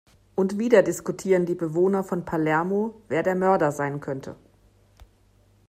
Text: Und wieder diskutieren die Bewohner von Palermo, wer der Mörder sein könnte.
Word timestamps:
Und 0.33 0.57
wieder 0.57 0.81
diskutieren 0.81 1.45
die 1.45 1.53
Bewohner 1.53 2.03
von 2.03 2.25
Palermo, 2.25 2.99
wer 3.07 3.21
der 3.21 3.35
Mörder 3.35 3.71
sein 3.71 3.99
könnte. 3.99 4.35